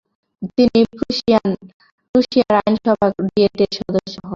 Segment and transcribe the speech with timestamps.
[0.55, 0.79] তিনি
[0.91, 4.29] প্রুশিয়ার আইনসভা ডিয়েটের সদস্য হন।